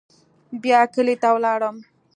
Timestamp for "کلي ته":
0.93-1.27